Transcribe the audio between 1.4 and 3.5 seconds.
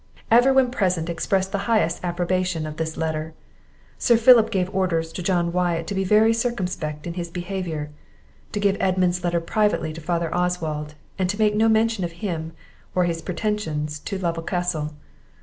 the highest approbation of this letter.